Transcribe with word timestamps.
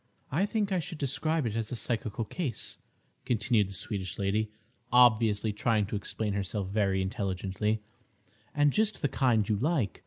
"I 0.31 0.47
think 0.47 0.71
I 0.71 0.79
should 0.79 0.97
describe 0.97 1.45
it 1.45 1.55
as 1.55 1.71
a 1.71 1.75
psychical 1.75 2.25
case," 2.25 2.79
continued 3.23 3.67
the 3.69 3.73
Swedish 3.73 4.17
lady, 4.17 4.49
obviously 4.91 5.53
trying 5.53 5.85
to 5.85 5.95
explain 5.95 6.33
herself 6.33 6.69
very 6.69 7.03
intelligently, 7.03 7.81
"and 8.55 8.73
just 8.73 9.03
the 9.03 9.07
kind 9.07 9.47
you 9.47 9.57
like. 9.57 9.99